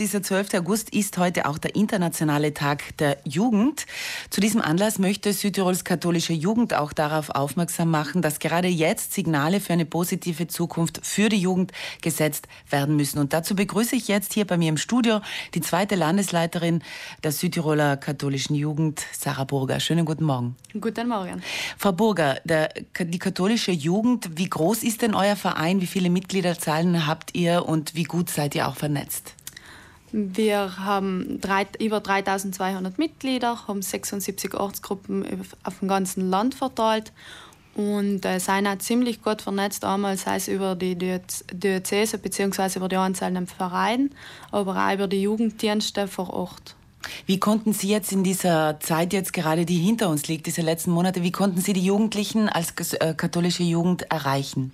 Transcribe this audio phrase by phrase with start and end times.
[0.00, 0.54] Dieser 12.
[0.54, 3.84] August ist heute auch der internationale Tag der Jugend.
[4.30, 9.60] Zu diesem Anlass möchte Südtirols katholische Jugend auch darauf aufmerksam machen, dass gerade jetzt Signale
[9.60, 13.18] für eine positive Zukunft für die Jugend gesetzt werden müssen.
[13.18, 15.20] Und dazu begrüße ich jetzt hier bei mir im Studio
[15.52, 16.82] die zweite Landesleiterin
[17.22, 19.80] der Südtiroler katholischen Jugend, Sarah Burger.
[19.80, 20.56] Schönen guten Morgen.
[20.80, 21.42] Guten Morgen.
[21.76, 25.82] Frau Burger, der, die katholische Jugend, wie groß ist denn euer Verein?
[25.82, 29.34] Wie viele Mitgliederzahlen habt ihr und wie gut seid ihr auch vernetzt?
[30.12, 35.24] Wir haben drei, über 3200 Mitglieder, haben 76 Ortsgruppen
[35.62, 37.12] auf dem ganzen Land verteilt
[37.74, 42.78] und äh, sind auch ziemlich gut vernetzt, einmal sei es über die Diözese bzw.
[42.78, 44.10] über die einzelnen Vereine,
[44.50, 46.74] aber auch über die Jugenddienste vor Ort.
[47.26, 50.90] Wie konnten Sie jetzt in dieser Zeit jetzt gerade, die hinter uns liegt, diese letzten
[50.90, 54.72] Monate, wie konnten Sie die Jugendlichen als äh, katholische Jugend erreichen?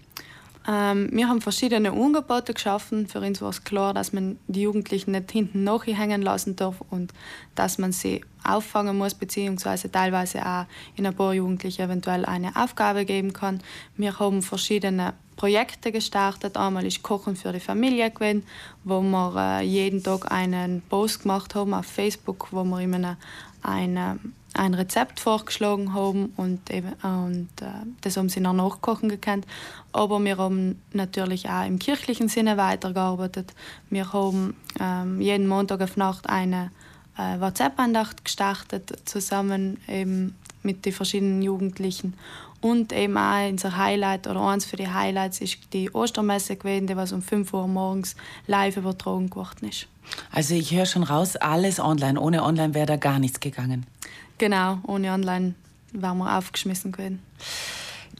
[0.68, 3.06] Ähm, wir haben verschiedene Angebote geschaffen.
[3.06, 7.12] Für uns war es klar, dass man die Jugendlichen nicht hinten nachhängen lassen darf und
[7.54, 13.04] dass man sie auffangen muss, beziehungsweise teilweise auch in ein paar Jugendliche eventuell eine Aufgabe
[13.04, 13.62] geben kann.
[13.96, 16.56] Wir haben verschiedene Projekte gestartet.
[16.56, 18.44] Einmal ist Kochen für die Familie gewesen,
[18.84, 23.16] wo wir äh, jeden Tag einen Post gemacht haben auf Facebook, wo wir immer
[23.62, 24.18] eine
[24.56, 27.66] ein Rezept vorgeschlagen haben und, eben, und äh,
[28.00, 29.46] das haben sie noch nachkochen gekannt.
[29.92, 33.52] Aber wir haben natürlich auch im kirchlichen Sinne weitergearbeitet.
[33.90, 36.70] Wir haben ähm, jeden Montag auf Nacht eine
[37.18, 42.14] äh, WhatsApp-Andacht gestartet, zusammen eben mit den verschiedenen Jugendlichen.
[42.60, 46.96] Und eben auch unser Highlight oder eins für die Highlights ist die Ostermesse gewesen, die
[46.96, 49.88] was um 5 Uhr morgens live übertragen geworden ist.
[50.32, 52.20] Also ich höre schon raus, alles online.
[52.20, 53.86] Ohne online wäre da gar nichts gegangen.
[54.38, 55.54] Genau, ohne online
[55.92, 57.22] wären wir aufgeschmissen gewesen.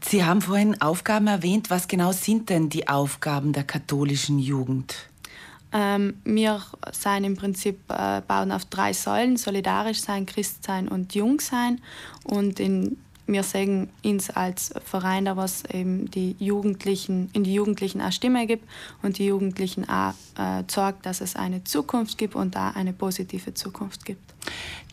[0.03, 1.71] Sie haben vorhin Aufgaben erwähnt.
[1.71, 4.95] Was genau sind denn die Aufgaben der katholischen Jugend?
[5.73, 6.63] Ähm, wir
[6.93, 11.81] sind im Prinzip äh, bauen auf drei Säulen: solidarisch sein, Christ sein und jung sein.
[12.25, 18.01] Und in wir sehen uns als Verein, da was eben die Jugendlichen, in die Jugendlichen
[18.01, 18.69] eine Stimme gibt
[19.03, 20.63] und die Jugendlichen auch äh,
[21.03, 24.35] dass es eine Zukunft gibt und da eine positive Zukunft gibt.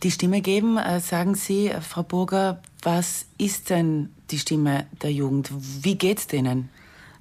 [0.01, 5.51] Die Stimme geben, äh, sagen Sie, Frau Burger, was ist denn die Stimme der Jugend?
[5.83, 6.69] Wie geht es denen?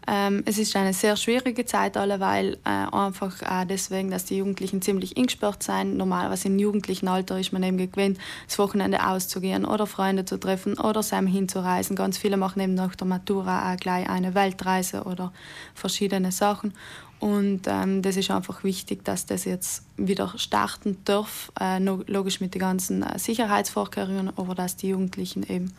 [0.08, 4.82] Ähm, es ist eine sehr schwierige Zeit, weil äh, einfach auch deswegen, dass die Jugendlichen
[4.82, 5.96] ziemlich eingesperrt sind.
[5.96, 10.78] Normalerweise im jugendlichen Alter ist man eben gewöhnt, das Wochenende auszugehen oder Freunde zu treffen
[10.78, 11.94] oder zusammen hinzureisen.
[11.94, 15.32] Ganz viele machen eben nach der Matura auch gleich eine Weltreise oder
[15.74, 16.74] verschiedene Sachen.
[17.20, 22.54] Und ähm, das ist einfach wichtig, dass das jetzt wieder starten darf, äh, logisch mit
[22.54, 25.72] den ganzen äh, Sicherheitsvorkehrungen, aber dass die Jugendlichen eben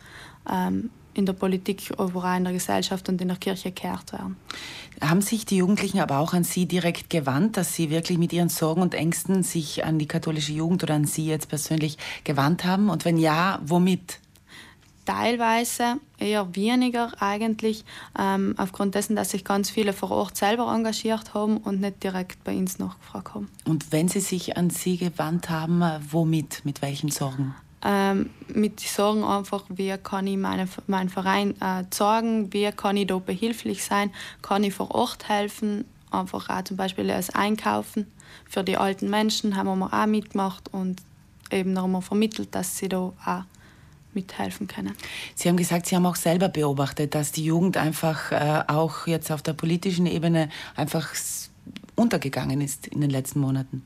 [0.50, 4.36] ähm, in der Politik, aber auch in der Gesellschaft und in der Kirche gehört werden.
[5.00, 8.48] Haben sich die Jugendlichen aber auch an Sie direkt gewandt, dass Sie wirklich mit Ihren
[8.48, 12.90] Sorgen und Ängsten sich an die katholische Jugend oder an Sie jetzt persönlich gewandt haben?
[12.90, 14.20] Und wenn ja, womit?
[15.04, 17.84] Teilweise eher weniger eigentlich,
[18.18, 22.42] ähm, aufgrund dessen, dass sich ganz viele vor Ort selber engagiert haben und nicht direkt
[22.42, 23.50] bei uns nachgefragt haben.
[23.66, 27.54] Und wenn Sie sich an Sie gewandt haben, womit, mit welchen Sorgen?
[27.84, 33.06] Ähm, mit Sorgen einfach, wie kann ich meine, meinen Verein äh, sorgen, wie kann ich
[33.06, 34.10] da behilflich sein,
[34.42, 38.06] kann ich vor Ort helfen, einfach auch zum Beispiel als Einkaufen
[38.48, 41.02] für die alten Menschen haben wir auch mitgemacht und
[41.50, 43.42] eben wir vermittelt, dass sie da auch
[44.12, 44.94] mithelfen können.
[45.34, 49.32] Sie haben gesagt, Sie haben auch selber beobachtet, dass die Jugend einfach äh, auch jetzt
[49.32, 51.08] auf der politischen Ebene einfach
[51.96, 53.82] untergegangen ist in den letzten Monaten.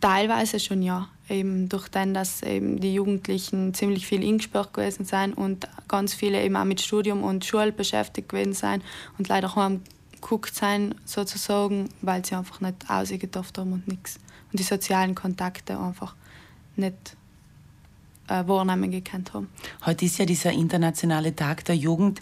[0.00, 1.08] Teilweise schon ja.
[1.30, 6.42] Eben durch den, dass eben die Jugendlichen ziemlich viel eingesperrt gewesen sind und ganz viele
[6.42, 8.82] eben auch mit Studium und Schule beschäftigt gewesen sind
[9.16, 9.82] und leider haben
[10.20, 14.18] geguckt sein sozusagen, weil sie einfach nicht ausgedurft haben und nichts.
[14.50, 16.14] Und die sozialen Kontakte einfach
[16.76, 17.16] nicht
[18.30, 19.48] äh, wahrnehmen gekannt haben.
[19.84, 22.20] Heute ist ja dieser internationale Tag der Jugend.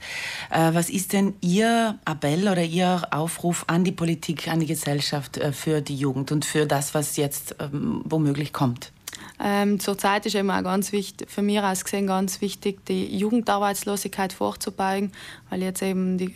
[0.50, 5.36] Äh, was ist denn Ihr Appell oder Ihr Aufruf an die Politik, an die Gesellschaft
[5.36, 8.93] äh, für die Jugend und für das, was jetzt ähm, womöglich kommt?
[9.40, 15.12] Ähm, zurzeit ist immer ganz wichtig, für mich als gesehen ganz wichtig, die Jugendarbeitslosigkeit vorzubeugen,
[15.49, 16.35] weil jetzt eben die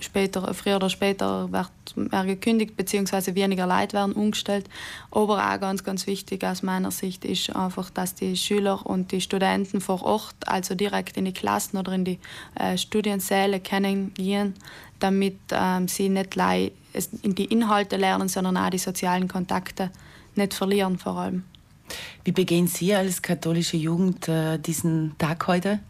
[0.00, 3.34] später, früher oder später wird mehr gekündigt bzw.
[3.34, 4.68] weniger Leute werden umgestellt.
[5.10, 9.20] Aber auch ganz, ganz wichtig aus meiner Sicht ist einfach, dass die Schüler und die
[9.20, 12.18] Studenten vor Ort, also direkt in die Klassen oder in die
[12.54, 14.54] äh, Studiensäle kennengehen,
[15.00, 16.36] damit ähm, sie nicht
[17.22, 19.90] in die Inhalte lernen, sondern auch die sozialen Kontakte
[20.34, 21.44] nicht verlieren vor allem.
[22.24, 25.80] Wie begehen Sie als katholische Jugend äh, diesen Tag heute?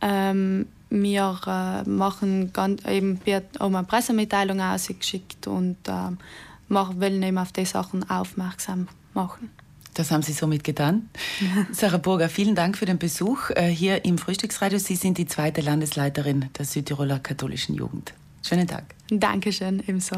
[0.00, 6.10] Ähm, wir äh, machen ganz, eben, wird auch eine Pressemitteilung ausgeschickt und äh,
[6.68, 9.50] wollen eben auf die Sachen aufmerksam machen.
[9.94, 11.10] Das haben Sie somit getan.
[11.72, 14.78] Sarah Burger, vielen Dank für den Besuch äh, hier im Frühstücksradio.
[14.78, 18.14] Sie sind die zweite Landesleiterin der Südtiroler katholischen Jugend.
[18.42, 18.94] Schönen Tag.
[19.10, 20.16] Dankeschön, ebenso.